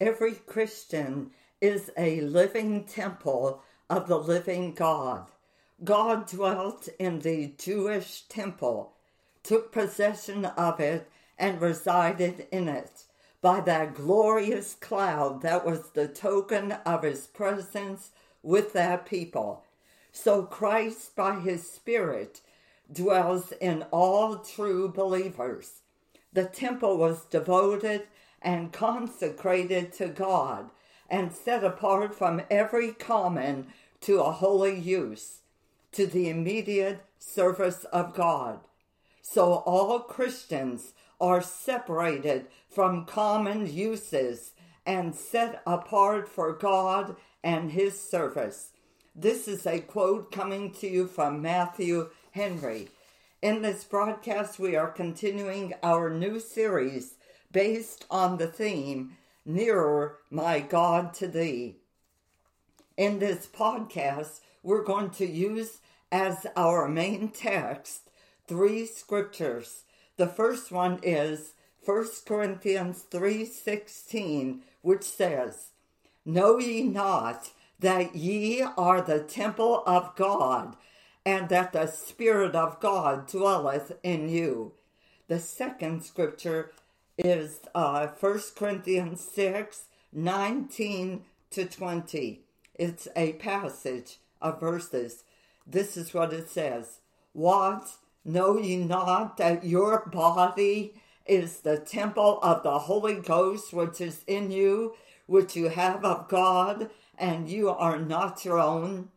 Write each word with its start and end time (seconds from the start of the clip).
Every 0.00 0.32
Christian 0.32 1.32
is 1.60 1.90
a 1.94 2.22
living 2.22 2.84
temple 2.84 3.62
of 3.90 4.08
the 4.08 4.18
living 4.18 4.72
God. 4.72 5.26
God 5.84 6.26
dwelt 6.26 6.88
in 6.98 7.18
the 7.18 7.52
Jewish 7.58 8.22
temple, 8.22 8.94
took 9.42 9.70
possession 9.72 10.46
of 10.46 10.80
it, 10.80 11.06
and 11.38 11.60
resided 11.60 12.46
in 12.50 12.66
it 12.68 13.04
by 13.42 13.60
that 13.60 13.94
glorious 13.94 14.74
cloud 14.74 15.42
that 15.42 15.66
was 15.66 15.90
the 15.90 16.08
token 16.08 16.72
of 16.72 17.02
his 17.02 17.26
presence 17.26 18.10
with 18.42 18.72
that 18.72 19.04
people. 19.04 19.64
So 20.12 20.44
Christ, 20.44 21.14
by 21.14 21.40
his 21.40 21.70
Spirit, 21.70 22.40
dwells 22.90 23.52
in 23.60 23.84
all 23.90 24.38
true 24.38 24.88
believers. 24.88 25.82
The 26.32 26.44
temple 26.46 26.96
was 26.96 27.26
devoted 27.26 28.06
and 28.42 28.72
consecrated 28.72 29.92
to 29.94 30.08
God 30.08 30.70
and 31.08 31.32
set 31.32 31.64
apart 31.64 32.14
from 32.14 32.42
every 32.50 32.92
common 32.92 33.66
to 34.02 34.20
a 34.20 34.32
holy 34.32 34.78
use, 34.78 35.40
to 35.92 36.06
the 36.06 36.28
immediate 36.28 37.04
service 37.18 37.84
of 37.84 38.14
God. 38.14 38.60
So 39.20 39.54
all 39.66 40.00
Christians 40.00 40.94
are 41.20 41.42
separated 41.42 42.46
from 42.68 43.04
common 43.04 43.72
uses 43.72 44.52
and 44.86 45.14
set 45.14 45.62
apart 45.66 46.28
for 46.28 46.52
God 46.52 47.16
and 47.44 47.72
His 47.72 48.00
service. 48.00 48.70
This 49.14 49.46
is 49.48 49.66
a 49.66 49.80
quote 49.80 50.32
coming 50.32 50.72
to 50.74 50.88
you 50.88 51.06
from 51.06 51.42
Matthew 51.42 52.10
Henry. 52.30 52.88
In 53.42 53.62
this 53.62 53.84
broadcast, 53.84 54.58
we 54.58 54.76
are 54.76 54.90
continuing 54.90 55.74
our 55.82 56.10
new 56.10 56.40
series 56.40 57.14
based 57.52 58.06
on 58.10 58.38
the 58.38 58.46
theme, 58.46 59.16
Nearer 59.44 60.18
My 60.30 60.60
God 60.60 61.14
to 61.14 61.26
Thee. 61.26 61.76
In 62.96 63.18
this 63.18 63.46
podcast, 63.46 64.40
we're 64.62 64.84
going 64.84 65.10
to 65.10 65.26
use 65.26 65.80
as 66.12 66.46
our 66.56 66.88
main 66.88 67.28
text 67.30 68.10
three 68.46 68.86
scriptures. 68.86 69.84
The 70.16 70.26
first 70.26 70.70
one 70.70 71.00
is 71.02 71.54
1 71.84 72.26
Corinthians 72.26 73.02
3:16, 73.10 74.62
which 74.82 75.04
says, 75.04 75.70
"Know 76.24 76.58
ye 76.58 76.82
not 76.82 77.52
that 77.78 78.14
ye 78.14 78.62
are 78.62 79.00
the 79.00 79.22
temple 79.22 79.82
of 79.86 80.14
God, 80.14 80.76
and 81.24 81.48
that 81.48 81.72
the 81.72 81.86
Spirit 81.86 82.54
of 82.54 82.80
God 82.80 83.26
dwelleth 83.26 83.92
in 84.02 84.28
you?" 84.28 84.74
The 85.28 85.40
second 85.40 86.04
scripture 86.04 86.72
is 87.24 87.60
uh, 87.74 88.08
1 88.08 88.40
Corinthians 88.56 89.20
6 89.20 89.84
19 90.12 91.22
to 91.50 91.64
20. 91.64 92.40
It's 92.74 93.08
a 93.14 93.34
passage 93.34 94.18
of 94.40 94.60
verses. 94.60 95.24
This 95.66 95.96
is 95.96 96.14
what 96.14 96.32
it 96.32 96.48
says 96.48 97.00
What? 97.32 97.96
Know 98.24 98.58
ye 98.58 98.76
not 98.76 99.36
that 99.38 99.64
your 99.64 100.06
body 100.06 100.94
is 101.26 101.60
the 101.60 101.78
temple 101.78 102.38
of 102.42 102.62
the 102.62 102.80
Holy 102.80 103.14
Ghost 103.14 103.72
which 103.72 104.00
is 104.00 104.24
in 104.26 104.50
you, 104.50 104.94
which 105.26 105.56
you 105.56 105.68
have 105.68 106.04
of 106.04 106.28
God, 106.28 106.90
and 107.16 107.48
you 107.48 107.70
are 107.70 107.98
not 107.98 108.44
your 108.44 108.58
own? 108.58 109.10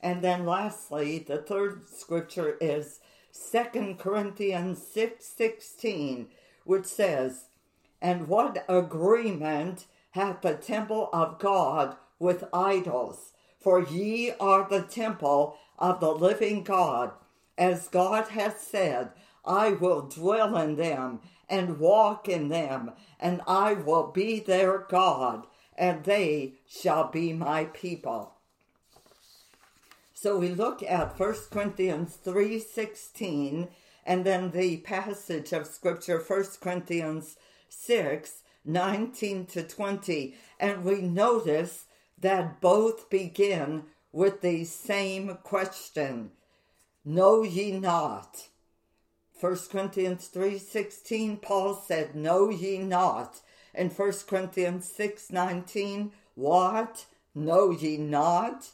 And 0.00 0.22
then 0.22 0.46
lastly, 0.46 1.18
the 1.18 1.38
third 1.38 1.88
scripture 1.88 2.56
is 2.60 3.00
Second 3.30 3.98
Corinthians 3.98 4.82
6 4.82 5.24
16 5.24 6.28
which 6.64 6.86
says, 6.86 7.46
And 8.00 8.28
what 8.28 8.64
agreement 8.68 9.86
hath 10.12 10.42
the 10.42 10.54
temple 10.54 11.08
of 11.12 11.38
God 11.38 11.96
with 12.18 12.44
idols? 12.52 13.32
For 13.58 13.82
ye 13.82 14.32
are 14.40 14.66
the 14.68 14.82
temple 14.82 15.56
of 15.78 16.00
the 16.00 16.12
living 16.12 16.62
God. 16.64 17.12
As 17.58 17.88
God 17.88 18.28
hath 18.28 18.60
said, 18.60 19.10
I 19.44 19.72
will 19.72 20.02
dwell 20.02 20.56
in 20.56 20.76
them 20.76 21.20
and 21.48 21.78
walk 21.78 22.28
in 22.28 22.48
them, 22.48 22.92
and 23.18 23.42
I 23.46 23.74
will 23.74 24.06
be 24.06 24.38
their 24.38 24.78
God, 24.78 25.46
and 25.76 26.04
they 26.04 26.54
shall 26.66 27.10
be 27.10 27.32
my 27.32 27.64
people. 27.64 28.34
So 30.14 30.36
we 30.38 30.50
look 30.50 30.82
at 30.82 31.18
1 31.18 31.34
Corinthians 31.50 32.18
3:16 32.22 33.68
and 34.04 34.24
then 34.24 34.50
the 34.50 34.78
passage 34.78 35.52
of 35.52 35.66
scripture 35.66 36.18
1 36.18 36.44
Corinthians 36.60 37.36
6 37.68 38.42
19 38.64 39.46
to 39.46 39.62
20 39.62 40.34
and 40.58 40.84
we 40.84 41.00
notice 41.00 41.86
that 42.18 42.60
both 42.60 43.08
begin 43.08 43.84
with 44.12 44.40
the 44.40 44.64
same 44.64 45.38
question. 45.42 46.30
Know 47.04 47.42
ye 47.42 47.72
not? 47.72 48.48
1 49.40 49.56
corinthians 49.70 50.28
3.16 50.34 51.40
paul 51.40 51.74
said 51.74 52.14
know 52.14 52.50
ye 52.50 52.78
not? 52.78 53.40
In 53.74 53.88
1 53.88 54.12
corinthians 54.26 54.92
6.19 54.98 56.10
what? 56.34 57.06
Know 57.34 57.70
ye 57.70 57.96
not? 57.96 58.70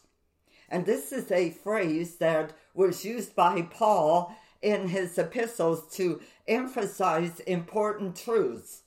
And 0.69 0.85
this 0.85 1.13
is 1.13 1.31
a 1.31 1.51
phrase 1.51 2.17
that 2.17 2.53
was 2.75 3.05
used 3.05 3.37
by 3.37 3.63
paul 3.63 4.35
in 4.63 4.89
his 4.89 5.19
epistles 5.19 5.87
to 5.97 6.21
emphasize 6.47 7.41
important 7.41 8.17
truths. 8.17 8.83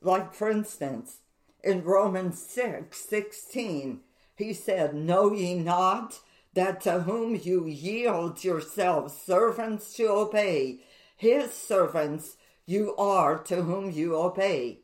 Like, 0.00 0.34
for 0.34 0.50
instance, 0.50 1.18
in 1.62 1.84
Romans 1.84 2.42
6 2.42 2.96
16, 2.96 4.00
he 4.36 4.52
said, 4.52 4.94
Know 4.94 5.32
ye 5.32 5.54
not 5.54 6.20
that 6.54 6.80
to 6.82 7.02
whom 7.02 7.36
you 7.36 7.66
yield 7.66 8.44
yourselves 8.44 9.14
servants 9.14 9.94
to 9.94 10.08
obey, 10.08 10.80
his 11.16 11.52
servants 11.52 12.36
you 12.66 12.94
are 12.96 13.38
to 13.38 13.62
whom 13.62 13.90
you 13.90 14.16
obey? 14.16 14.80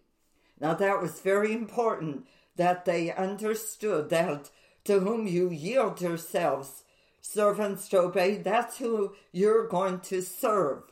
Now, 0.60 0.74
that 0.74 1.00
was 1.00 1.20
very 1.20 1.52
important 1.52 2.26
that 2.56 2.84
they 2.84 3.12
understood 3.12 4.10
that 4.10 4.50
to 4.84 5.00
whom 5.00 5.26
you 5.26 5.50
yield 5.50 6.00
yourselves 6.00 6.84
servants 7.32 7.88
to 7.88 7.98
obey, 8.00 8.36
that's 8.36 8.78
who 8.78 9.14
you're 9.32 9.68
going 9.68 10.00
to 10.00 10.22
serve. 10.22 10.82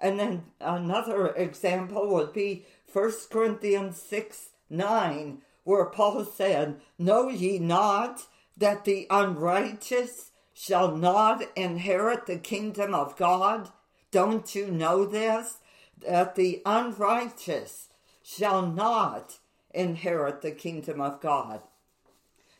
And 0.00 0.18
then 0.18 0.44
another 0.60 1.28
example 1.28 2.08
would 2.14 2.32
be 2.32 2.66
1 2.92 3.12
Corinthians 3.30 4.00
6 4.00 4.50
9, 4.70 5.38
where 5.64 5.84
Paul 5.86 6.24
said, 6.24 6.80
Know 6.98 7.28
ye 7.28 7.58
not 7.58 8.22
that 8.56 8.84
the 8.84 9.06
unrighteous 9.10 10.30
shall 10.52 10.96
not 10.96 11.42
inherit 11.56 12.26
the 12.26 12.38
kingdom 12.38 12.94
of 12.94 13.16
God? 13.16 13.70
Don't 14.10 14.54
you 14.54 14.68
know 14.70 15.04
this? 15.04 15.58
That 16.06 16.34
the 16.34 16.62
unrighteous 16.64 17.88
shall 18.22 18.66
not 18.66 19.38
inherit 19.72 20.42
the 20.42 20.52
kingdom 20.52 21.00
of 21.00 21.20
God. 21.20 21.62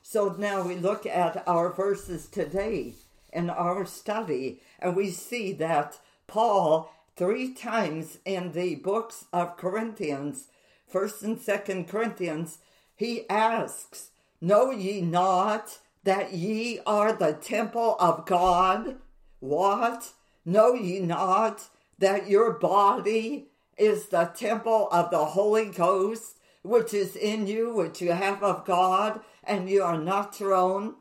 So 0.06 0.36
now 0.38 0.60
we 0.60 0.76
look 0.76 1.06
at 1.06 1.42
our 1.48 1.72
verses 1.72 2.26
today 2.26 2.92
in 3.32 3.48
our 3.48 3.86
study, 3.86 4.60
and 4.78 4.94
we 4.94 5.08
see 5.08 5.54
that 5.54 5.98
Paul, 6.26 6.92
three 7.16 7.54
times 7.54 8.18
in 8.26 8.52
the 8.52 8.74
books 8.74 9.24
of 9.32 9.56
Corinthians, 9.56 10.48
1st 10.92 11.22
and 11.22 11.38
2nd 11.38 11.88
Corinthians, 11.88 12.58
he 12.94 13.28
asks, 13.30 14.10
Know 14.42 14.70
ye 14.70 15.00
not 15.00 15.78
that 16.04 16.34
ye 16.34 16.80
are 16.86 17.14
the 17.14 17.32
temple 17.32 17.96
of 17.98 18.26
God? 18.26 18.96
What? 19.40 20.12
Know 20.44 20.74
ye 20.74 21.00
not 21.00 21.70
that 21.98 22.28
your 22.28 22.52
body 22.52 23.46
is 23.78 24.08
the 24.08 24.26
temple 24.26 24.86
of 24.92 25.10
the 25.10 25.24
Holy 25.24 25.70
Ghost, 25.70 26.36
which 26.62 26.92
is 26.92 27.16
in 27.16 27.46
you, 27.46 27.72
which 27.74 28.02
you 28.02 28.12
have 28.12 28.42
of 28.42 28.66
God, 28.66 29.20
and 29.46 29.68
you 29.68 29.82
are 29.82 29.98
not 29.98 30.40
your 30.40 30.54
own. 30.54 30.94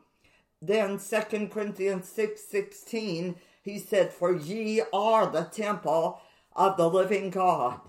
Then 0.62 1.00
2 1.00 1.48
Corinthians 1.48 2.08
6 2.10 2.42
16, 2.42 3.36
he 3.62 3.80
said, 3.80 4.14
For 4.14 4.36
ye 4.36 4.82
are 4.94 5.28
the 5.28 5.44
temple 5.44 6.22
of 6.56 6.78
the 6.78 6.90
living 6.90 7.30
God. 7.30 7.80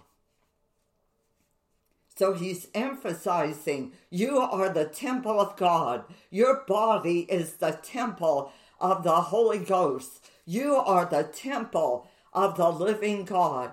So 2.17 2.35
he's 2.35 2.69
emphasizing 2.75 3.93
you 4.09 4.39
are 4.39 4.69
the 4.69 4.85
temple 4.87 5.41
of 5.41 5.57
God. 5.57 6.05
Your 6.31 6.63
body 6.67 7.21
is 7.21 7.55
the 7.55 7.79
temple 7.83 8.53
of 8.81 9.03
the 9.03 9.21
Holy 9.23 9.59
Ghost. 9.59 10.25
You 10.47 10.77
are 10.77 11.07
the 11.07 11.25
temple 11.25 12.09
of 12.33 12.57
the 12.57 12.71
living 12.71 13.25
God. 13.25 13.73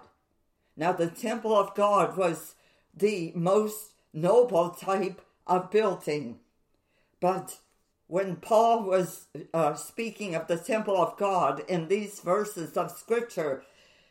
Now, 0.77 0.93
the 0.93 1.07
temple 1.07 1.55
of 1.55 1.75
God 1.75 2.17
was 2.17 2.55
the 2.95 3.31
most 3.35 3.91
noble 4.13 4.69
type 4.69 5.21
of 5.45 5.69
building. 5.69 6.39
But 7.21 7.59
when 8.07 8.35
Paul 8.35 8.83
was 8.83 9.27
uh, 9.53 9.75
speaking 9.75 10.35
of 10.35 10.47
the 10.47 10.57
temple 10.57 10.97
of 10.97 11.15
God 11.15 11.63
in 11.69 11.87
these 11.87 12.19
verses 12.19 12.75
of 12.75 12.91
scripture, 12.91 13.63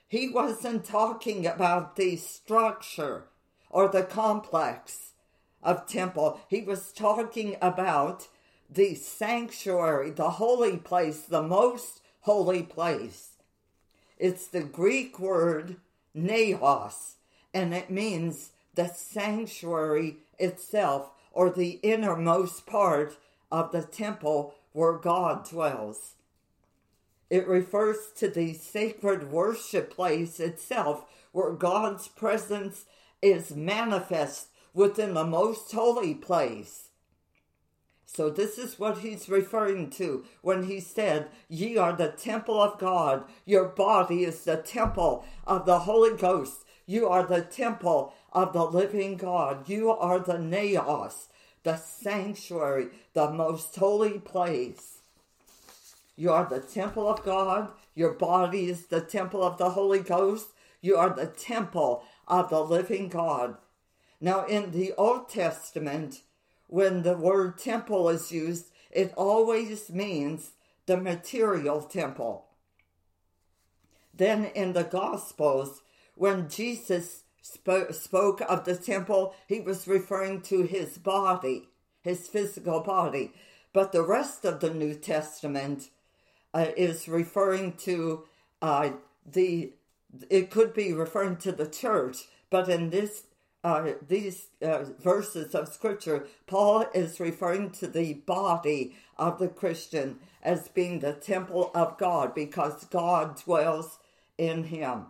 he 0.08 0.30
wasn't 0.30 0.86
talking 0.86 1.46
about 1.46 1.96
the 1.96 2.16
structure 2.16 3.24
or 3.68 3.88
the 3.88 4.04
complex 4.04 5.12
of 5.62 5.86
temple. 5.86 6.40
He 6.48 6.62
was 6.62 6.92
talking 6.92 7.56
about 7.60 8.28
the 8.70 8.94
sanctuary, 8.94 10.10
the 10.10 10.30
holy 10.30 10.78
place, 10.78 11.20
the 11.20 11.42
most 11.42 12.00
holy 12.20 12.62
place. 12.62 13.32
It's 14.16 14.46
the 14.46 14.62
Greek 14.62 15.18
word 15.18 15.76
naos, 16.14 17.16
and 17.52 17.74
it 17.74 17.90
means 17.90 18.50
the 18.74 18.88
sanctuary 18.88 20.18
itself 20.38 21.10
or 21.32 21.50
the 21.50 21.80
innermost 21.82 22.66
part 22.66 23.16
of 23.50 23.72
the 23.72 23.82
temple 23.82 24.54
where 24.72 24.98
God 24.98 25.48
dwells. 25.48 26.14
It 27.28 27.46
refers 27.46 27.96
to 28.16 28.28
the 28.28 28.54
sacred 28.54 29.30
worship 29.30 29.94
place 29.94 30.40
itself 30.40 31.04
where 31.32 31.52
God's 31.52 32.08
presence 32.08 32.86
is 33.22 33.54
manifest 33.54 34.48
within 34.74 35.14
the 35.14 35.24
most 35.24 35.70
holy 35.72 36.14
place. 36.14 36.88
So, 38.04 38.28
this 38.28 38.58
is 38.58 38.76
what 38.76 38.98
he's 38.98 39.28
referring 39.28 39.90
to 39.90 40.24
when 40.42 40.64
he 40.64 40.80
said, 40.80 41.28
Ye 41.48 41.76
are 41.76 41.92
the 41.92 42.08
temple 42.08 42.60
of 42.60 42.76
God. 42.80 43.22
Your 43.44 43.66
body 43.66 44.24
is 44.24 44.42
the 44.42 44.56
temple 44.56 45.24
of 45.46 45.64
the 45.64 45.80
Holy 45.80 46.16
Ghost. 46.16 46.64
You 46.86 47.06
are 47.06 47.24
the 47.24 47.42
temple 47.42 48.12
of 48.32 48.52
the 48.52 48.64
living 48.64 49.16
God. 49.16 49.68
You 49.68 49.90
are 49.90 50.18
the 50.18 50.38
naos, 50.38 51.28
the 51.62 51.76
sanctuary, 51.76 52.88
the 53.12 53.30
most 53.30 53.76
holy 53.76 54.18
place. 54.18 54.98
You 56.16 56.32
are 56.32 56.46
the 56.48 56.60
temple 56.60 57.08
of 57.08 57.24
God. 57.24 57.68
Your 57.94 58.12
body 58.12 58.68
is 58.68 58.86
the 58.86 59.00
temple 59.00 59.42
of 59.42 59.58
the 59.58 59.70
Holy 59.70 60.00
Ghost. 60.00 60.48
You 60.80 60.96
are 60.96 61.14
the 61.14 61.26
temple 61.26 62.04
of 62.28 62.50
the 62.50 62.60
living 62.60 63.08
God. 63.08 63.56
Now, 64.20 64.44
in 64.44 64.70
the 64.70 64.92
Old 64.98 65.28
Testament, 65.28 66.22
when 66.66 67.02
the 67.02 67.16
word 67.16 67.58
temple 67.58 68.08
is 68.10 68.30
used, 68.30 68.70
it 68.90 69.12
always 69.16 69.90
means 69.90 70.52
the 70.86 70.96
material 70.96 71.80
temple. 71.82 72.46
Then 74.12 74.46
in 74.46 74.74
the 74.74 74.84
Gospels, 74.84 75.80
when 76.14 76.48
Jesus 76.48 77.22
spoke, 77.42 77.92
spoke 77.94 78.40
of 78.42 78.64
the 78.64 78.76
temple, 78.76 79.34
he 79.46 79.60
was 79.60 79.88
referring 79.88 80.42
to 80.42 80.62
his 80.62 80.98
body, 80.98 81.68
his 82.02 82.28
physical 82.28 82.80
body. 82.80 83.32
But 83.72 83.92
the 83.92 84.02
rest 84.02 84.44
of 84.44 84.60
the 84.60 84.74
New 84.74 84.94
Testament 84.94 85.90
uh, 86.52 86.66
is 86.76 87.08
referring 87.08 87.74
to 87.78 88.24
uh, 88.60 88.90
the, 89.24 89.72
it 90.28 90.50
could 90.50 90.74
be 90.74 90.92
referring 90.92 91.36
to 91.36 91.52
the 91.52 91.68
church, 91.68 92.24
but 92.50 92.68
in 92.68 92.90
this 92.90 93.24
uh, 93.62 93.92
these 94.08 94.46
uh, 94.62 94.84
verses 95.00 95.54
of 95.54 95.68
scripture, 95.68 96.26
Paul 96.46 96.86
is 96.94 97.20
referring 97.20 97.70
to 97.72 97.86
the 97.86 98.14
body 98.14 98.96
of 99.18 99.38
the 99.38 99.48
Christian 99.48 100.18
as 100.42 100.68
being 100.68 101.00
the 101.00 101.12
temple 101.12 101.70
of 101.74 101.98
God 101.98 102.34
because 102.34 102.84
God 102.86 103.36
dwells 103.44 103.98
in 104.38 104.64
him. 104.64 105.06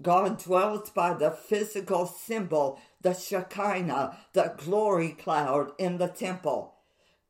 God 0.00 0.42
dwells 0.42 0.90
by 0.90 1.14
the 1.14 1.30
physical 1.30 2.06
symbol, 2.06 2.80
the 3.00 3.14
Shekinah, 3.14 4.16
the 4.32 4.54
glory 4.56 5.10
cloud 5.10 5.72
in 5.78 5.98
the 5.98 6.08
temple. 6.08 6.74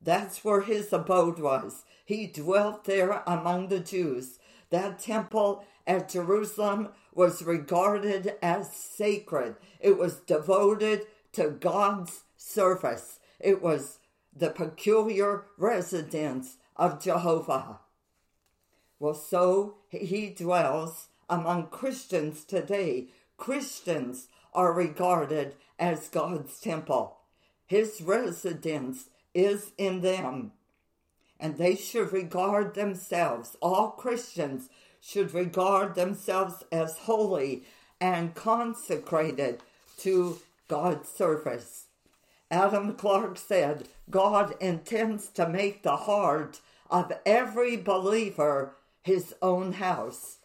That's 0.01 0.43
where 0.45 0.61
his 0.61 0.93
abode 0.93 1.39
was. 1.39 1.83
He 2.05 2.27
dwelt 2.27 2.85
there 2.85 3.23
among 3.25 3.67
the 3.67 3.79
Jews. 3.79 4.39
That 4.69 4.99
temple 4.99 5.65
at 5.85 6.09
Jerusalem 6.09 6.89
was 7.13 7.41
regarded 7.41 8.35
as 8.41 8.71
sacred. 8.71 9.55
It 9.79 9.97
was 9.97 10.19
devoted 10.19 11.07
to 11.33 11.49
God's 11.49 12.23
service. 12.37 13.19
It 13.39 13.61
was 13.61 13.99
the 14.35 14.49
peculiar 14.51 15.45
residence 15.57 16.57
of 16.75 17.01
Jehovah. 17.01 17.79
Well, 18.99 19.13
so 19.13 19.75
he 19.89 20.29
dwells 20.29 21.08
among 21.29 21.67
Christians 21.67 22.43
today. 22.43 23.07
Christians 23.37 24.27
are 24.53 24.73
regarded 24.73 25.55
as 25.77 26.09
God's 26.09 26.59
temple. 26.59 27.17
His 27.65 28.01
residence 28.01 29.09
is 29.33 29.71
in 29.77 30.01
them. 30.01 30.51
And 31.39 31.57
they 31.57 31.75
should 31.75 32.11
regard 32.11 32.73
themselves, 32.73 33.55
all 33.61 33.91
Christians 33.91 34.69
should 34.99 35.33
regard 35.33 35.95
themselves 35.95 36.63
as 36.71 36.97
holy 36.97 37.63
and 38.01 38.35
consecrated 38.35 39.61
to 39.99 40.39
God's 40.67 41.07
service. 41.07 41.85
Adam 42.51 42.95
Clarke 42.95 43.37
said, 43.37 43.87
God 44.09 44.55
intends 44.59 45.27
to 45.29 45.47
make 45.47 45.83
the 45.83 45.95
heart 45.95 46.59
of 46.89 47.13
every 47.25 47.77
believer 47.77 48.75
his 49.03 49.35
own 49.41 49.73
house. 49.73 50.38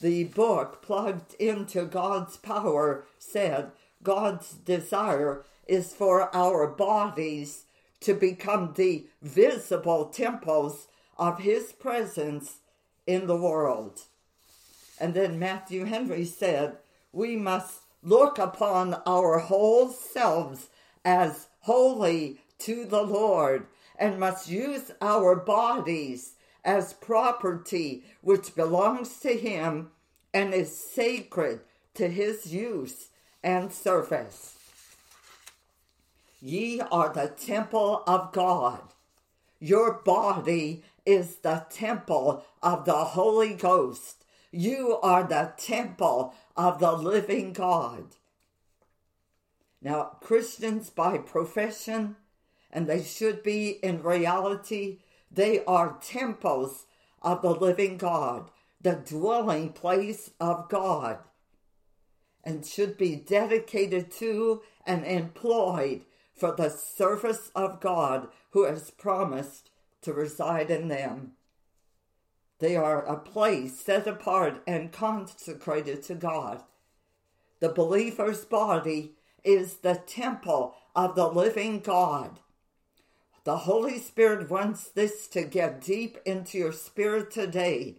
The 0.00 0.24
book, 0.24 0.80
plugged 0.82 1.34
into 1.34 1.84
God's 1.84 2.36
power, 2.36 3.06
said, 3.18 3.72
God's 4.02 4.52
desire 4.52 5.44
is 5.66 5.92
for 5.92 6.34
our 6.34 6.68
bodies 6.68 7.64
to 8.00 8.14
become 8.14 8.74
the 8.76 9.06
visible 9.20 10.06
temples 10.06 10.86
of 11.18 11.40
his 11.40 11.72
presence 11.72 12.58
in 13.06 13.26
the 13.26 13.36
world. 13.36 14.02
And 15.00 15.14
then 15.14 15.38
Matthew 15.38 15.84
Henry 15.84 16.24
said, 16.24 16.76
We 17.12 17.36
must 17.36 17.80
look 18.02 18.38
upon 18.38 19.02
our 19.06 19.38
whole 19.38 19.88
selves 19.88 20.68
as 21.04 21.48
holy 21.60 22.40
to 22.58 22.84
the 22.84 23.02
Lord 23.02 23.66
and 23.98 24.20
must 24.20 24.48
use 24.48 24.92
our 25.00 25.34
bodies 25.34 26.34
as 26.64 26.92
property 26.92 28.04
which 28.20 28.54
belongs 28.54 29.18
to 29.20 29.36
Him 29.36 29.90
and 30.34 30.52
is 30.52 30.76
sacred 30.76 31.60
to 31.94 32.08
His 32.08 32.52
use 32.52 33.08
and 33.42 33.72
service. 33.72 34.58
Ye 36.40 36.80
are 36.80 37.12
the 37.12 37.28
temple 37.28 38.02
of 38.06 38.32
God. 38.32 38.80
Your 39.60 39.94
body 39.94 40.84
is 41.04 41.36
the 41.36 41.66
temple 41.70 42.44
of 42.62 42.84
the 42.84 43.04
Holy 43.04 43.54
Ghost. 43.54 44.24
You 44.52 44.98
are 45.02 45.24
the 45.24 45.52
temple 45.56 46.34
of 46.56 46.78
the 46.78 46.92
living 46.92 47.52
God. 47.52 48.04
Now, 49.82 50.16
Christians 50.20 50.90
by 50.90 51.18
profession, 51.18 52.16
and 52.70 52.86
they 52.86 53.02
should 53.02 53.42
be 53.42 53.70
in 53.82 54.02
reality, 54.02 54.98
they 55.30 55.64
are 55.64 55.98
temples 56.00 56.86
of 57.22 57.42
the 57.42 57.54
living 57.54 57.96
God, 57.98 58.50
the 58.80 58.92
dwelling 58.92 59.72
place 59.72 60.30
of 60.40 60.68
God, 60.68 61.18
and 62.44 62.64
should 62.64 62.96
be 62.96 63.16
dedicated 63.16 64.10
to 64.12 64.62
and 64.86 65.04
employed 65.04 66.02
for 66.34 66.54
the 66.54 66.70
service 66.70 67.50
of 67.54 67.80
God 67.80 68.28
who 68.50 68.64
has 68.64 68.90
promised 68.90 69.70
to 70.02 70.12
reside 70.12 70.70
in 70.70 70.88
them. 70.88 71.32
They 72.60 72.76
are 72.76 73.04
a 73.04 73.18
place 73.18 73.78
set 73.78 74.06
apart 74.06 74.62
and 74.66 74.92
consecrated 74.92 76.02
to 76.04 76.14
God. 76.14 76.62
The 77.60 77.68
believer's 77.68 78.44
body 78.44 79.14
is 79.44 79.76
the 79.76 80.02
temple 80.06 80.74
of 80.94 81.14
the 81.14 81.28
living 81.28 81.80
God. 81.80 82.40
The 83.44 83.58
Holy 83.58 83.98
Spirit 83.98 84.50
wants 84.50 84.88
this 84.88 85.28
to 85.28 85.44
get 85.44 85.80
deep 85.80 86.18
into 86.24 86.58
your 86.58 86.72
spirit 86.72 87.30
today. 87.30 87.96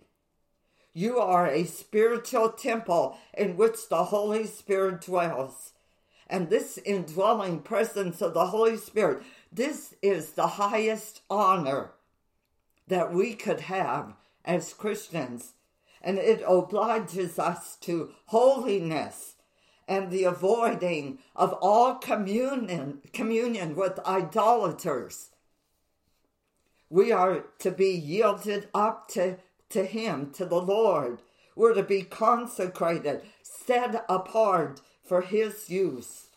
You 0.93 1.19
are 1.19 1.47
a 1.47 1.65
spiritual 1.65 2.49
temple 2.51 3.17
in 3.37 3.57
which 3.57 3.89
the 3.89 4.05
Holy 4.05 4.45
Spirit 4.45 5.01
dwells. 5.01 5.73
And 6.27 6.49
this 6.49 6.77
indwelling 6.77 7.61
presence 7.61 8.21
of 8.21 8.33
the 8.33 8.47
Holy 8.47 8.77
Spirit 8.77 9.23
this 9.51 9.95
is 10.01 10.31
the 10.31 10.47
highest 10.47 11.21
honor 11.29 11.93
that 12.87 13.13
we 13.13 13.33
could 13.33 13.61
have 13.61 14.13
as 14.45 14.73
Christians, 14.73 15.53
and 16.01 16.17
it 16.19 16.43
obliges 16.45 17.39
us 17.39 17.75
to 17.77 18.11
holiness 18.27 19.35
and 19.89 20.11
the 20.11 20.23
avoiding 20.23 21.17
of 21.35 21.51
all 21.53 21.95
communion, 21.95 23.01
communion 23.11 23.75
with 23.75 23.99
idolaters. 24.05 25.31
We 26.91 27.11
are 27.11 27.45
to 27.57 27.71
be 27.71 27.89
yielded 27.89 28.69
up 28.73 29.07
to, 29.09 29.37
to 29.69 29.85
Him, 29.85 30.31
to 30.33 30.45
the 30.45 30.61
Lord. 30.61 31.23
We're 31.55 31.73
to 31.73 31.83
be 31.83 32.03
consecrated, 32.03 33.23
set 33.41 34.05
apart 34.07 34.79
for 35.03 35.21
His 35.21 35.71
use. 35.71 36.27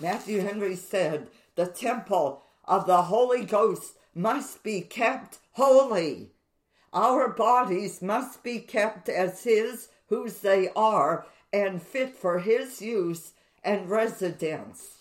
Matthew 0.00 0.40
Henry 0.40 0.74
said, 0.74 1.28
the 1.54 1.66
temple 1.66 2.42
of 2.64 2.86
the 2.86 3.02
Holy 3.02 3.44
Ghost 3.44 3.94
must 4.16 4.64
be 4.64 4.80
kept 4.80 5.38
holy. 5.52 6.32
Our 6.92 7.28
bodies 7.28 8.02
must 8.02 8.42
be 8.42 8.58
kept 8.58 9.08
as 9.08 9.44
His, 9.44 9.88
whose 10.08 10.38
they 10.38 10.70
are, 10.74 11.26
and 11.54 11.80
fit 11.80 12.16
for 12.16 12.40
his 12.40 12.82
use 12.82 13.32
and 13.62 13.88
residence. 13.88 14.98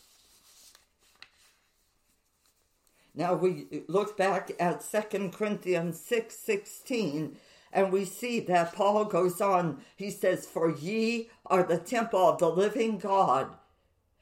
Now 3.15 3.33
we 3.33 3.83
look 3.87 4.15
back 4.15 4.51
at 4.59 4.85
2 4.85 5.29
Corinthians 5.29 5.99
6 5.99 6.35
16, 6.35 7.37
and 7.71 7.91
we 7.91 8.05
see 8.05 8.39
that 8.41 8.73
Paul 8.73 9.05
goes 9.05 9.41
on. 9.41 9.81
He 9.95 10.11
says, 10.11 10.45
For 10.45 10.69
ye 10.69 11.29
are 11.47 11.63
the 11.63 11.79
temple 11.79 12.29
of 12.29 12.37
the 12.37 12.51
living 12.51 12.99
God. 12.99 13.55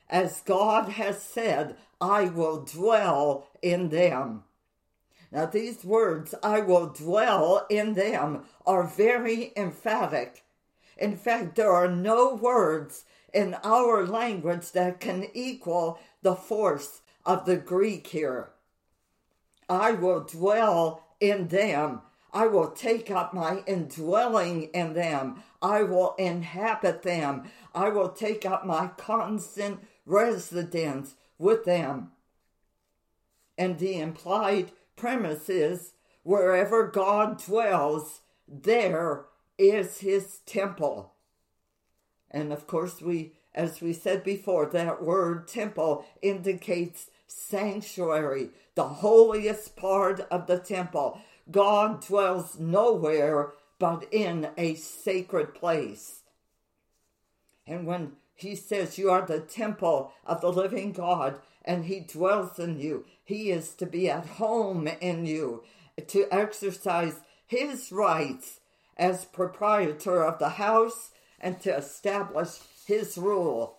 As 0.09 0.41
God 0.41 0.89
has 0.93 1.21
said, 1.21 1.75
I 1.99 2.25
will 2.25 2.63
dwell 2.63 3.47
in 3.61 3.89
them. 3.89 4.43
Now, 5.33 5.45
these 5.45 5.83
words, 5.83 6.33
I 6.43 6.61
will 6.61 6.87
dwell 6.87 7.65
in 7.69 7.93
them, 7.93 8.43
are 8.65 8.83
very 8.83 9.51
emphatic 9.55 10.43
in 11.01 11.17
fact, 11.17 11.55
there 11.55 11.71
are 11.71 11.89
no 11.89 12.35
words 12.35 13.05
in 13.33 13.55
our 13.63 14.05
language 14.05 14.71
that 14.73 14.99
can 14.99 15.25
equal 15.33 15.99
the 16.21 16.35
force 16.35 17.01
of 17.25 17.45
the 17.45 17.57
Greek 17.57 18.05
here. 18.05 18.51
I 19.67 19.93
will 19.93 20.19
dwell 20.19 21.03
in 21.19 21.47
them. 21.47 22.01
I 22.31 22.45
will 22.45 22.69
take 22.69 23.09
up 23.09 23.33
my 23.33 23.63
indwelling 23.65 24.65
in 24.75 24.93
them. 24.93 25.41
I 25.59 25.81
will 25.81 26.13
inhabit 26.19 27.01
them. 27.01 27.49
I 27.73 27.89
will 27.89 28.09
take 28.09 28.45
up 28.45 28.63
my 28.63 28.91
constant 28.95 29.79
residence 30.05 31.15
with 31.39 31.65
them. 31.65 32.11
And 33.57 33.79
the 33.79 33.99
implied 33.99 34.71
premise 34.95 35.49
is 35.49 35.93
wherever 36.21 36.85
God 36.85 37.43
dwells, 37.43 38.21
there 38.47 39.25
is 39.69 39.99
his 39.99 40.39
temple. 40.45 41.13
And 42.29 42.51
of 42.51 42.65
course, 42.65 43.01
we, 43.01 43.33
as 43.53 43.81
we 43.81 43.93
said 43.93 44.23
before, 44.23 44.65
that 44.67 45.03
word 45.03 45.47
temple 45.47 46.05
indicates 46.21 47.09
sanctuary, 47.27 48.49
the 48.75 48.87
holiest 48.87 49.75
part 49.75 50.21
of 50.31 50.47
the 50.47 50.57
temple. 50.57 51.19
God 51.49 52.05
dwells 52.05 52.59
nowhere 52.59 53.53
but 53.77 54.05
in 54.11 54.49
a 54.57 54.75
sacred 54.75 55.53
place. 55.53 56.21
And 57.67 57.85
when 57.85 58.13
he 58.35 58.55
says 58.55 58.97
you 58.97 59.09
are 59.09 59.25
the 59.25 59.39
temple 59.39 60.13
of 60.25 60.41
the 60.41 60.51
living 60.51 60.91
God 60.91 61.39
and 61.63 61.85
he 61.85 61.99
dwells 61.99 62.57
in 62.57 62.79
you, 62.79 63.05
he 63.23 63.51
is 63.51 63.73
to 63.75 63.85
be 63.85 64.09
at 64.09 64.25
home 64.25 64.87
in 64.87 65.25
you, 65.25 65.63
to 66.07 66.27
exercise 66.31 67.21
his 67.45 67.91
rights 67.91 68.60
as 68.97 69.25
proprietor 69.25 70.23
of 70.23 70.39
the 70.39 70.49
house 70.49 71.11
and 71.39 71.59
to 71.61 71.75
establish 71.75 72.59
his 72.85 73.17
rule 73.17 73.77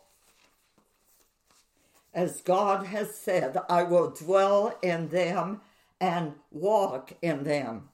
as 2.14 2.42
God 2.42 2.87
has 2.87 3.14
said, 3.14 3.57
I 3.69 3.85
will 3.85 4.11
dwell 4.11 4.76
in 4.83 5.09
them 5.09 5.62
and 6.00 6.35
walk 6.50 7.12
in 7.23 7.45
them. 7.45 7.88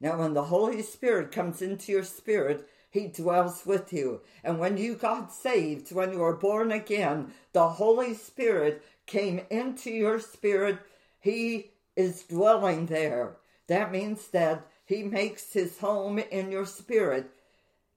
Now, 0.00 0.18
when 0.18 0.34
the 0.34 0.44
Holy 0.44 0.82
Spirit 0.82 1.32
comes 1.32 1.60
into 1.60 1.92
your 1.92 2.04
spirit, 2.04 2.68
he 2.90 3.08
dwells 3.08 3.66
with 3.66 3.92
you. 3.92 4.22
And 4.42 4.58
when 4.58 4.78
you 4.78 4.94
got 4.94 5.32
saved, 5.32 5.92
when 5.92 6.12
you 6.12 6.20
were 6.20 6.36
born 6.36 6.72
again, 6.72 7.32
the 7.52 7.68
Holy 7.68 8.14
Spirit 8.14 8.82
came 9.06 9.40
into 9.50 9.90
your 9.90 10.20
spirit. 10.20 10.78
He 11.20 11.72
is 11.96 12.22
dwelling 12.22 12.86
there. 12.86 13.36
That 13.66 13.92
means 13.92 14.28
that 14.28 14.66
he 14.88 15.02
makes 15.02 15.52
his 15.52 15.80
home 15.80 16.18
in 16.18 16.50
your 16.50 16.64
spirit. 16.64 17.30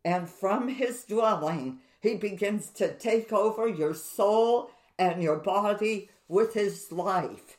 And 0.04 0.30
from 0.30 0.68
his 0.68 1.06
dwelling, 1.06 1.80
he 2.02 2.16
begins 2.16 2.70
to 2.72 2.94
take 2.94 3.32
over 3.32 3.66
your 3.66 3.94
soul 3.94 4.72
and 5.00 5.24
your 5.24 5.38
body 5.38 6.10
with 6.28 6.54
his 6.54 6.92
life. 6.92 7.58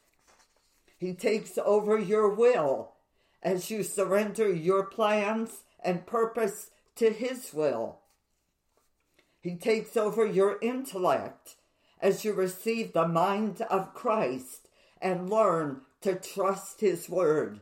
He 0.98 1.14
takes 1.14 1.56
over 1.56 1.98
your 1.98 2.28
will 2.28 2.92
as 3.42 3.70
you 3.70 3.82
surrender 3.82 4.52
your 4.52 4.84
plans 4.84 5.62
and 5.82 6.06
purpose 6.06 6.70
to 6.96 7.10
his 7.10 7.54
will. 7.54 8.00
He 9.40 9.56
takes 9.56 9.96
over 9.96 10.26
your 10.26 10.58
intellect 10.60 11.56
as 12.02 12.22
you 12.22 12.34
receive 12.34 12.92
the 12.92 13.08
mind 13.08 13.62
of 13.62 13.94
Christ 13.94 14.68
and 15.00 15.30
learn 15.30 15.80
to 16.02 16.16
trust 16.16 16.82
his 16.82 17.08
word. 17.08 17.60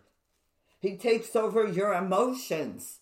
He 0.81 0.97
takes 0.97 1.37
over 1.37 1.67
your 1.67 1.95
emotions 1.95 2.99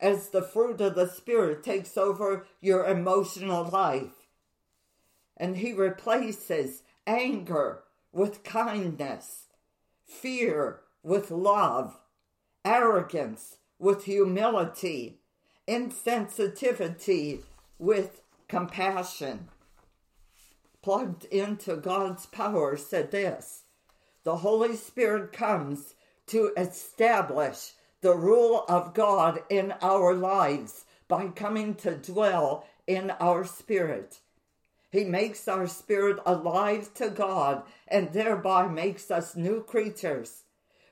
as 0.00 0.30
the 0.30 0.42
fruit 0.42 0.80
of 0.80 0.94
the 0.94 1.08
Spirit 1.08 1.62
takes 1.62 1.96
over 1.96 2.46
your 2.60 2.86
emotional 2.86 3.64
life 3.64 4.22
and 5.36 5.56
he 5.56 5.72
replaces 5.72 6.82
anger 7.06 7.82
with 8.12 8.44
kindness, 8.44 9.46
fear 10.04 10.80
with 11.02 11.32
love, 11.32 11.98
arrogance 12.64 13.56
with 13.78 14.04
humility, 14.04 15.18
insensitivity 15.66 17.42
with 17.78 18.22
compassion. 18.46 19.48
Plugged 20.80 21.24
into 21.24 21.76
God's 21.76 22.26
power 22.26 22.76
said 22.76 23.10
this 23.10 23.64
The 24.22 24.36
Holy 24.36 24.76
Spirit 24.76 25.32
comes 25.32 25.94
to 26.32 26.50
establish 26.56 27.72
the 28.00 28.16
rule 28.16 28.64
of 28.66 28.94
God 28.94 29.42
in 29.50 29.74
our 29.82 30.14
lives 30.14 30.86
by 31.06 31.28
coming 31.28 31.74
to 31.74 31.94
dwell 31.94 32.66
in 32.86 33.10
our 33.20 33.44
spirit. 33.44 34.20
He 34.90 35.04
makes 35.04 35.46
our 35.46 35.66
spirit 35.66 36.20
alive 36.24 36.94
to 36.94 37.10
God 37.10 37.64
and 37.86 38.14
thereby 38.14 38.66
makes 38.66 39.10
us 39.10 39.36
new 39.36 39.62
creatures. 39.62 40.44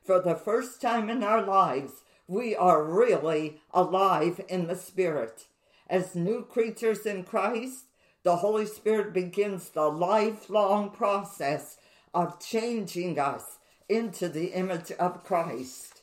For 0.04 0.20
the 0.20 0.34
first 0.34 0.82
time 0.82 1.08
in 1.08 1.22
our 1.22 1.42
lives, 1.42 2.02
we 2.26 2.54
are 2.54 2.84
really 2.84 3.62
alive 3.72 4.42
in 4.46 4.66
the 4.66 4.76
Spirit. 4.76 5.46
As 5.88 6.14
new 6.14 6.42
creatures 6.44 7.06
in 7.06 7.24
Christ, 7.24 7.86
the 8.24 8.36
Holy 8.36 8.66
Spirit 8.66 9.14
begins 9.14 9.70
the 9.70 9.88
lifelong 9.88 10.90
process 10.90 11.78
of 12.12 12.40
changing 12.40 13.18
us 13.18 13.59
into 13.90 14.28
the 14.28 14.52
image 14.52 14.92
of 14.92 15.24
Christ. 15.24 16.02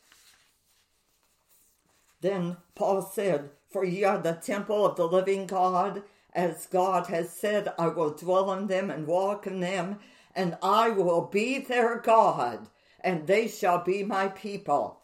Then 2.21 2.57
Paul 2.75 3.01
said, 3.01 3.51
For 3.71 3.85
ye 3.85 4.03
are 4.03 4.17
the 4.17 4.33
temple 4.33 4.85
of 4.85 4.97
the 4.97 5.07
living 5.07 5.47
God, 5.47 6.03
as 6.33 6.67
God 6.67 7.07
has 7.07 7.31
said, 7.31 7.73
I 7.79 7.87
will 7.87 8.11
dwell 8.11 8.51
in 8.53 8.67
them 8.67 8.91
and 8.91 9.07
walk 9.07 9.47
in 9.47 9.61
them, 9.61 9.99
and 10.35 10.57
I 10.61 10.89
will 10.89 11.21
be 11.21 11.59
their 11.59 11.99
God, 11.99 12.67
and 12.99 13.25
they 13.25 13.47
shall 13.47 13.83
be 13.83 14.03
my 14.03 14.27
people. 14.27 14.99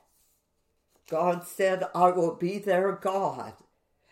God 1.10 1.46
said, 1.46 1.84
I 1.96 2.12
will 2.12 2.36
be 2.36 2.60
their 2.60 2.92
God. 2.92 3.54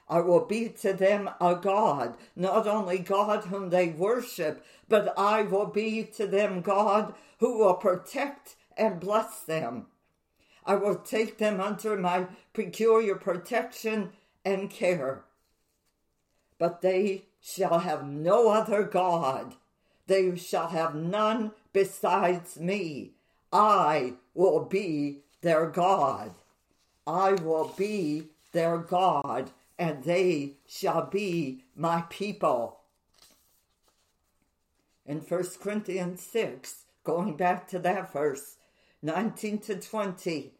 I 0.07 0.19
will 0.19 0.45
be 0.45 0.69
to 0.81 0.93
them 0.93 1.29
a 1.39 1.55
God, 1.55 2.17
not 2.35 2.67
only 2.67 2.97
God 2.99 3.45
whom 3.45 3.69
they 3.69 3.89
worship, 3.89 4.63
but 4.89 5.13
I 5.17 5.43
will 5.43 5.67
be 5.67 6.03
to 6.15 6.27
them 6.27 6.61
God 6.61 7.13
who 7.39 7.57
will 7.57 7.75
protect 7.75 8.55
and 8.81 8.99
bless 8.99 9.39
them. 9.39 9.85
I 10.65 10.75
will 10.75 10.95
take 10.95 11.37
them 11.37 11.61
under 11.61 11.95
my 11.95 12.27
peculiar 12.53 13.15
protection 13.15 14.11
and 14.43 14.69
care 14.69 15.23
but 16.61 16.81
they 16.81 17.23
shall 17.41 17.79
have 17.79 18.07
no 18.07 18.49
other 18.49 18.83
God. 18.83 19.55
They 20.05 20.35
shall 20.35 20.67
have 20.67 20.93
none 20.93 21.53
besides 21.73 22.59
me. 22.59 23.13
I 23.51 24.13
will 24.35 24.65
be 24.65 25.21
their 25.41 25.65
God. 25.65 26.35
I 27.07 27.31
will 27.31 27.73
be 27.75 28.27
their 28.51 28.77
God, 28.77 29.49
and 29.79 30.03
they 30.03 30.51
shall 30.67 31.07
be 31.07 31.63
my 31.75 32.03
people. 32.11 32.81
In 35.07 35.21
1 35.21 35.43
Corinthians 35.59 36.21
6, 36.21 36.83
going 37.03 37.35
back 37.35 37.67
to 37.69 37.79
that 37.79 38.13
verse, 38.13 38.57
19 39.03 39.59
to 39.59 39.75
20, 39.75 40.53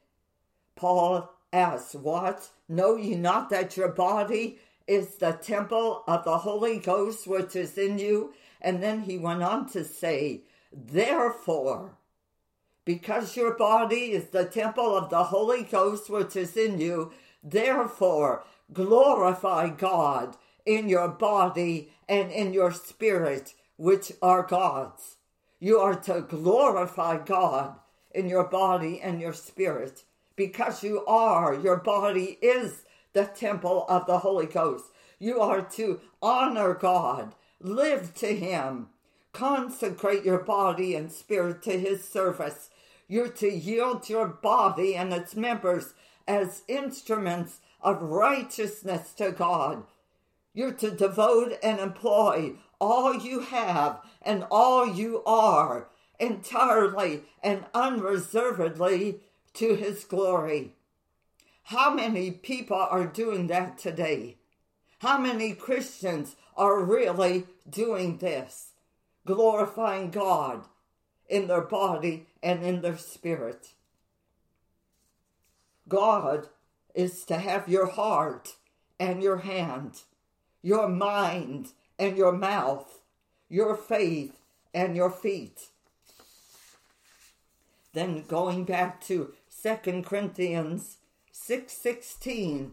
Paul 0.76 1.32
asks, 1.54 1.94
What? 1.94 2.50
Know 2.68 2.96
ye 2.96 3.16
not 3.16 3.50
that 3.50 3.78
your 3.78 3.90
body 3.90 4.60
is 4.88 5.16
the 5.16 5.34
temple 5.34 6.04
of 6.08 6.24
the 6.24 6.40
Holy 6.40 6.80
Ghost 6.80 7.28
which 7.28 7.56
is 7.56 7.78
in 7.78 8.00
you. 8.00 8.34
And 8.60 8.82
then 8.82 9.02
he 9.02 9.18
went 9.18 9.44
on 9.44 9.70
to 9.70 9.84
say, 9.84 10.42
Therefore, 10.72 11.98
because 12.84 13.36
your 13.36 13.56
body 13.56 14.12
is 14.12 14.28
the 14.28 14.46
temple 14.46 14.96
of 14.96 15.10
the 15.10 15.26
Holy 15.26 15.64
Ghost 15.64 16.10
which 16.10 16.36
is 16.36 16.58
in 16.58 16.80
you, 16.80 17.12
therefore 17.44 18.44
glorify 18.74 19.70
God 19.70 20.36
in 20.66 20.90
your 20.90 21.08
body 21.08 21.92
and 22.08 22.32
in 22.32 22.54
your 22.54 22.72
spirit, 22.72 23.54
which 23.78 24.12
are 24.22 24.44
God's. 24.44 25.18
You 25.60 25.80
are 25.80 25.96
to 25.96 26.22
glorify 26.22 27.18
God 27.24 27.76
in 28.14 28.28
your 28.28 28.46
body 28.46 29.00
and 29.02 29.22
your 29.22 29.34
spirit 29.34 30.04
because 30.36 30.84
you 30.84 31.06
are, 31.06 31.54
your 31.54 31.78
body 31.78 32.38
is 32.42 32.84
the 33.14 33.26
temple 33.26 33.86
of 33.90 34.06
the 34.06 34.20
Holy 34.20 34.46
Ghost. 34.46 34.86
You 35.20 35.40
are 35.40 35.62
to 35.62 36.00
honor 36.22 36.74
God, 36.74 37.36
live 37.60 38.16
to 38.16 38.36
Him, 38.36 38.88
consecrate 39.34 40.26
your 40.26 40.40
body 40.40 40.96
and 40.96 41.12
spirit 41.12 41.62
to 41.64 41.80
his 41.80 42.04
service. 42.04 42.70
You're 43.08 43.30
to 43.30 43.52
yield 43.52 44.10
your 44.10 44.28
body 44.28 44.96
and 44.96 45.14
its 45.14 45.36
members 45.36 45.94
as 46.28 46.64
instruments 46.68 47.60
of 47.82 48.02
righteousness 48.02 49.14
to 49.14 49.32
God. 49.32 49.84
You're 50.54 50.74
to 50.74 50.92
devote 50.92 51.58
and 51.64 51.80
employ 51.80 52.54
all 52.80 53.16
you 53.16 53.42
have 53.42 54.02
and 54.22 54.46
all 54.52 54.88
you 54.88 55.24
are 55.26 55.88
entirely 56.22 57.24
and 57.44 57.66
unreservedly 57.74 59.20
to 59.56 59.76
his 59.76 60.06
glory. 60.06 60.74
How 61.64 61.94
many 61.94 62.32
people 62.32 62.78
are 62.78 63.06
doing 63.06 63.48
that 63.48 63.78
today? 63.78 64.38
How 65.00 65.18
many 65.18 65.54
Christians 65.54 66.36
are 66.56 66.80
really 66.84 67.46
doing 67.70 68.20
this? 68.20 68.74
Glorifying 69.26 70.12
God 70.12 70.66
in 71.28 71.48
their 71.48 71.62
body 71.62 72.28
and 72.44 72.64
in 72.64 72.82
their 72.82 72.98
spirit. 72.98 73.74
God 75.88 76.48
is 76.94 77.24
to 77.26 77.38
have 77.38 77.68
your 77.68 77.88
heart 77.88 78.58
and 79.00 79.24
your 79.24 79.38
hand, 79.38 80.02
your 80.62 80.88
mind 80.88 81.70
and 81.98 82.16
your 82.16 82.32
mouth, 82.32 83.00
your 83.50 83.76
faith 83.76 84.40
and 84.74 84.96
your 84.96 85.10
feet. 85.10 85.70
Then 87.94 88.24
going 88.28 88.64
back 88.64 89.02
to 89.02 89.34
2 89.64 90.04
Corinthians 90.04 90.98
6:16 91.34 92.72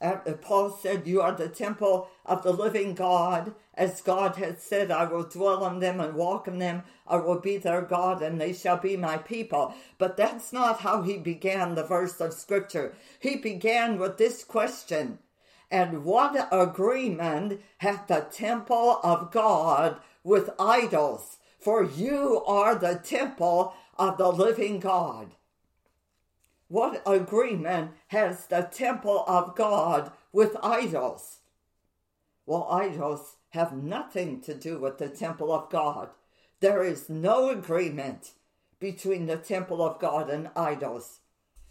uh, 0.00 0.16
Paul 0.42 0.70
said, 0.70 1.06
You 1.06 1.22
are 1.22 1.32
the 1.32 1.48
temple 1.48 2.08
of 2.24 2.42
the 2.42 2.52
living 2.52 2.94
God. 2.94 3.54
As 3.74 4.02
God 4.02 4.36
has 4.36 4.62
said, 4.62 4.90
I 4.90 5.04
will 5.04 5.24
dwell 5.24 5.66
in 5.66 5.80
them 5.80 6.00
and 6.00 6.14
walk 6.14 6.48
in 6.48 6.58
them. 6.58 6.82
I 7.06 7.16
will 7.16 7.40
be 7.40 7.56
their 7.56 7.82
God 7.82 8.22
and 8.22 8.40
they 8.40 8.52
shall 8.52 8.76
be 8.76 8.96
my 8.96 9.16
people. 9.16 9.74
But 9.98 10.16
that's 10.16 10.52
not 10.52 10.80
how 10.80 11.02
he 11.02 11.16
began 11.16 11.74
the 11.74 11.84
verse 11.84 12.20
of 12.20 12.34
scripture. 12.34 12.94
He 13.18 13.36
began 13.36 13.98
with 13.98 14.18
this 14.18 14.44
question 14.44 15.18
And 15.70 16.04
what 16.04 16.48
agreement 16.52 17.60
hath 17.78 18.06
the 18.06 18.26
temple 18.30 19.00
of 19.02 19.30
God 19.30 19.98
with 20.22 20.50
idols? 20.58 21.38
For 21.58 21.82
you 21.82 22.44
are 22.46 22.74
the 22.74 23.00
temple 23.02 23.74
of 23.98 24.18
the 24.18 24.28
living 24.28 24.80
God. 24.80 25.32
What 26.68 27.02
agreement 27.06 27.92
has 28.08 28.46
the 28.46 28.62
temple 28.62 29.24
of 29.28 29.54
God 29.54 30.12
with 30.32 30.56
idols? 30.62 31.38
Well, 32.44 32.68
idols 32.70 33.36
have 33.50 33.72
nothing 33.72 34.40
to 34.42 34.54
do 34.54 34.78
with 34.78 34.98
the 34.98 35.08
temple 35.08 35.52
of 35.52 35.70
God. 35.70 36.10
There 36.60 36.82
is 36.82 37.08
no 37.08 37.50
agreement 37.50 38.32
between 38.78 39.26
the 39.26 39.36
temple 39.36 39.82
of 39.82 39.98
God 39.98 40.28
and 40.28 40.50
idols 40.56 41.20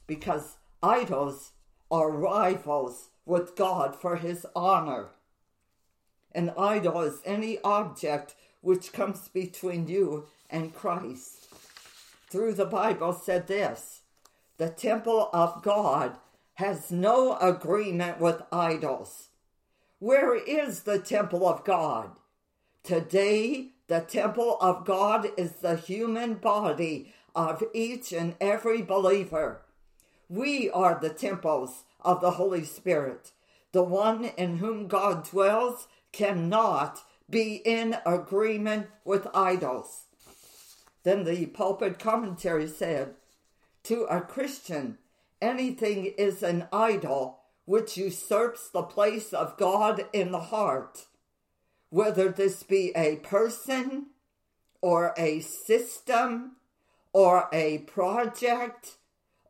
because 0.08 0.58
idols 0.82 1.52
are 1.92 2.12
rivals 2.12 3.10
with 3.26 3.56
God 3.56 3.96
for 3.96 4.18
his 4.18 4.46
honor. 4.56 5.10
An 6.34 6.52
idol 6.58 7.02
is 7.02 7.22
any 7.26 7.60
object 7.64 8.36
which 8.62 8.92
comes 8.92 9.28
between 9.28 9.88
you 9.88 10.28
and 10.50 10.74
Christ. 10.74 11.48
Through 12.36 12.56
the 12.56 12.66
Bible 12.66 13.14
said 13.14 13.48
this 13.48 14.02
the 14.58 14.68
temple 14.68 15.30
of 15.32 15.64
God 15.64 16.18
has 16.56 16.92
no 16.92 17.38
agreement 17.38 18.20
with 18.20 18.42
idols. 18.52 19.30
Where 20.00 20.36
is 20.36 20.82
the 20.82 21.00
temple 21.00 21.48
of 21.48 21.64
God? 21.64 22.20
Today, 22.84 23.70
the 23.88 24.02
temple 24.02 24.58
of 24.60 24.84
God 24.84 25.30
is 25.38 25.54
the 25.54 25.78
human 25.78 26.34
body 26.34 27.14
of 27.34 27.64
each 27.74 28.12
and 28.12 28.36
every 28.42 28.82
believer. 28.82 29.62
We 30.28 30.70
are 30.70 31.00
the 31.02 31.12
temples 31.12 31.86
of 32.02 32.20
the 32.20 32.32
Holy 32.32 32.66
Spirit. 32.66 33.32
The 33.72 33.84
one 33.84 34.26
in 34.26 34.58
whom 34.58 34.90
God 34.90 35.24
dwells 35.24 35.88
cannot 36.12 37.00
be 37.30 37.62
in 37.64 37.96
agreement 38.06 38.88
with 39.06 39.26
idols. 39.34 40.05
Then 41.06 41.24
the 41.24 41.46
pulpit 41.46 42.00
commentary 42.00 42.68
said, 42.68 43.14
to 43.84 44.06
a 44.06 44.22
Christian, 44.22 44.98
anything 45.40 46.08
is 46.18 46.42
an 46.42 46.68
idol 46.74 47.42
which 47.66 47.96
usurps 47.96 48.70
the 48.70 48.82
place 48.82 49.32
of 49.32 49.58
God 49.58 50.08
in 50.12 50.32
the 50.32 50.40
heart, 50.40 51.06
whether 51.90 52.30
this 52.30 52.64
be 52.64 52.92
a 52.96 53.18
person 53.18 54.08
or 54.82 55.14
a 55.16 55.42
system 55.42 56.54
or 57.14 57.50
a 57.54 57.80
project 57.80 58.98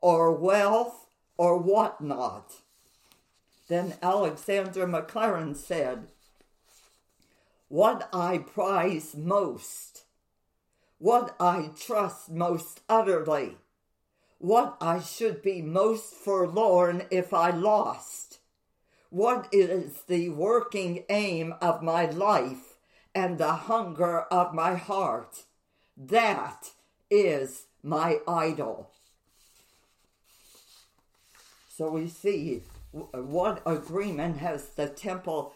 or 0.02 0.34
wealth 0.34 1.08
or 1.38 1.58
whatnot. 1.58 2.52
Then 3.70 3.94
Alexander 4.04 4.86
Maclaren 4.86 5.56
said, 5.56 6.08
What 7.70 8.10
I 8.12 8.40
prize 8.40 9.16
most, 9.16 10.05
what 11.00 11.36
I 11.40 11.72
trust 11.80 12.32
most 12.32 12.82
utterly, 12.88 13.58
what 14.38 14.78
I 14.80 15.00
should 15.00 15.42
be 15.42 15.62
most 15.62 16.14
forlorn 16.14 17.04
if 17.12 17.34
I 17.34 17.52
lost. 17.52 18.40
What 19.10 19.48
is 19.52 20.04
the 20.08 20.30
working 20.30 21.04
aim 21.10 21.54
of 21.62 21.82
my 21.82 22.06
life 22.06 22.78
and 23.14 23.38
the 23.38 23.54
hunger 23.54 24.22
of 24.24 24.54
my 24.54 24.76
heart? 24.76 25.44
That 25.96 26.72
is 27.10 27.68
my 27.82 28.20
idol. 28.28 28.92
So 31.70 31.90
we 31.90 32.08
see 32.08 32.64
what 32.92 33.62
agreement 33.66 34.38
has 34.38 34.70
the 34.70 34.88
temple 34.88 35.54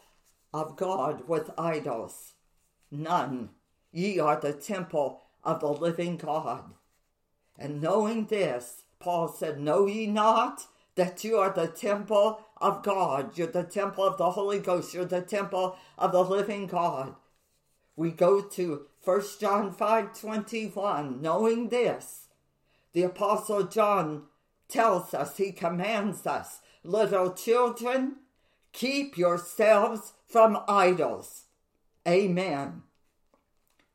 of 0.53 0.75
God 0.75 1.27
with 1.27 1.51
idols? 1.57 2.33
None. 2.91 3.49
Ye 3.91 4.19
are 4.19 4.39
the 4.39 4.53
temple 4.53 5.21
of 5.49 5.59
the 5.59 5.67
living 5.67 6.17
God. 6.17 6.73
And 7.57 7.81
knowing 7.81 8.25
this, 8.25 8.83
Paul 8.99 9.27
said, 9.27 9.59
Know 9.59 9.87
ye 9.87 10.07
not 10.07 10.67
that 10.95 11.23
you 11.23 11.37
are 11.37 11.51
the 11.51 11.67
temple 11.67 12.41
of 12.57 12.83
God? 12.83 13.37
You're 13.37 13.47
the 13.47 13.63
temple 13.63 14.05
of 14.05 14.17
the 14.17 14.31
Holy 14.31 14.59
Ghost. 14.59 14.93
You're 14.93 15.05
the 15.05 15.21
temple 15.21 15.75
of 15.97 16.11
the 16.11 16.23
living 16.23 16.67
God. 16.67 17.15
We 17.95 18.11
go 18.11 18.41
to 18.41 18.85
1 19.03 19.21
John 19.39 19.71
5 19.73 20.19
21. 20.19 21.21
Knowing 21.21 21.69
this, 21.69 22.27
the 22.93 23.03
Apostle 23.03 23.63
John 23.63 24.23
tells 24.67 25.13
us, 25.13 25.37
he 25.37 25.51
commands 25.51 26.25
us, 26.25 26.61
little 26.83 27.33
children, 27.33 28.17
keep 28.71 29.17
yourselves 29.17 30.13
from 30.27 30.59
idols. 30.67 31.45
Amen. 32.07 32.83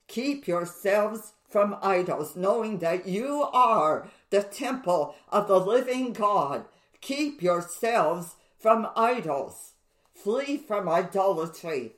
Keep 0.09 0.47
yourselves 0.47 1.33
from 1.49 1.77
idols, 1.83 2.37
knowing 2.37 2.79
that 2.79 3.07
you 3.07 3.43
are 3.53 4.09
the 4.31 4.43
temple 4.43 5.15
of 5.31 5.47
the 5.49 5.61
living 5.61 6.13
God. 6.13 6.65
Keep 7.01 7.43
yourselves 7.43 8.37
from 8.59 8.89
idols. 8.97 9.75
Flee 10.15 10.57
from 10.57 10.89
idolatry. 10.89 11.93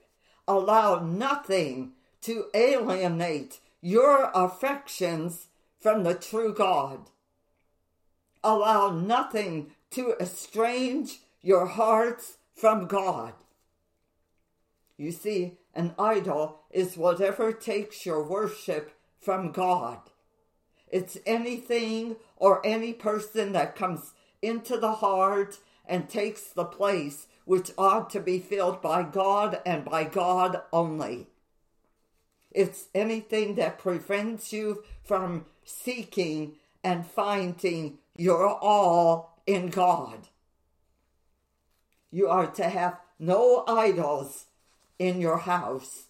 Allow 0.49 1.01
nothing 1.01 1.93
to 2.23 2.47
alienate 2.55 3.61
your 3.81 4.31
affections 4.35 5.47
from 5.81 6.03
the 6.03 6.15
true 6.15 6.53
God. 6.53 7.11
Allow 8.43 8.91
nothing 8.91 9.71
to 9.91 10.15
estrange 10.21 11.21
your 11.41 11.67
hearts 11.67 12.39
from 12.55 12.87
God. 12.87 13.33
You 14.97 15.13
see, 15.13 15.59
an 15.77 15.95
idol 15.99 16.61
is 16.71 16.97
whatever 16.97 17.53
takes 17.53 18.05
your 18.07 18.25
worship 18.25 18.93
from 19.21 19.53
God. 19.53 19.99
It's 20.89 21.19
anything 21.27 22.17
or 22.37 22.67
any 22.67 22.93
person 22.93 23.53
that 23.53 23.77
comes 23.77 24.15
into 24.41 24.79
the 24.79 24.93
heart 24.95 25.59
and 25.85 26.09
takes 26.09 26.45
the 26.45 26.65
place 26.65 27.27
which 27.45 27.71
ought 27.77 28.11
to 28.11 28.21
be 28.21 28.39
filled 28.39 28.81
by 28.81 29.03
God 29.03 29.61
and 29.67 29.85
by 29.85 30.05
God 30.05 30.63
only. 30.73 31.29
It's 32.51 32.87
anything 32.95 33.57
that 33.57 33.79
prevents 33.79 34.53
you 34.53 34.83
from 35.05 35.45
seeking 35.65 36.55
and 36.83 37.07
finding 37.07 37.99
your 38.17 38.49
all 38.49 39.43
in 39.47 39.69
God. 39.69 40.29
You 42.11 42.29
are 42.29 42.47
to 42.53 42.69
have 42.69 42.99
no 43.19 43.65
idols 43.69 44.47
in 44.99 45.21
your 45.21 45.39
house, 45.39 46.05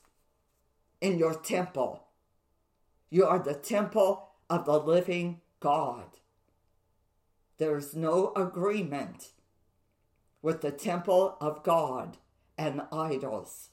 in 1.01 1.19
your 1.19 1.35
temple. 1.35 2.05
You 3.11 3.27
are 3.27 3.39
the 3.39 3.55
temple 3.55 4.31
of 4.49 4.65
the 4.65 4.79
living 4.79 5.41
God. 5.61 6.05
There's 7.59 7.95
no 7.95 8.33
agreement 8.37 9.31
with 10.43 10.61
the 10.61 10.71
temple 10.71 11.37
of 11.41 11.63
God 11.63 12.19
and 12.59 12.83
idols. 12.93 13.71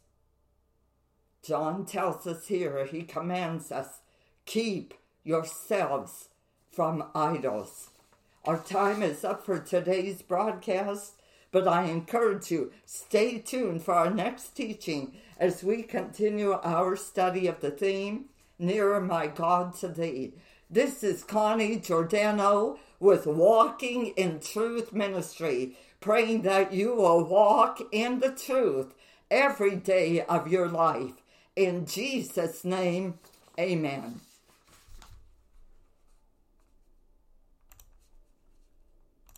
John 1.44 1.86
tells 1.86 2.26
us 2.26 2.48
here, 2.48 2.86
he 2.86 3.04
commands 3.04 3.72
us, 3.72 4.00
keep 4.46 4.94
yourselves 5.24 6.30
from 6.72 7.04
idols. 7.14 7.90
Our 8.46 8.58
time 8.58 9.04
is 9.04 9.24
up 9.24 9.46
for 9.46 9.60
today's 9.60 10.22
broadcast, 10.22 11.14
but 11.54 11.68
I 11.68 11.86
encourage 11.86 12.52
you, 12.52 12.72
stay 12.84 13.38
tuned 13.38 13.84
for 13.84 13.94
our 13.94 14.10
next 14.10 14.50
teaching 14.56 15.14
as 15.38 15.64
we 15.64 15.84
continue 15.84 16.54
our 16.64 16.96
study 16.98 17.48
of 17.48 17.62
the 17.62 17.70
theme, 17.70 18.26
Nearer 18.58 19.00
My 19.00 19.28
God 19.28 19.76
to 19.76 19.88
Thee. 19.88 20.34
This 20.70 21.04
is 21.04 21.24
Connie 21.24 21.78
Giordano 21.78 22.80
with 23.00 23.28
Walking 23.28 24.08
in 24.18 24.40
Truth 24.40 24.94
Ministry, 24.94 25.78
praying 26.02 26.42
that 26.42 26.74
you 26.74 26.96
will 26.96 27.24
walk 27.24 27.80
in 27.92 28.20
the 28.20 28.32
truth 28.32 28.96
every 29.30 29.76
day 29.76 30.22
of 30.22 30.48
your 30.48 30.68
life. 30.68 31.22
In 31.56 31.86
Jesus' 31.86 32.66
name, 32.66 33.20
amen. 33.60 34.22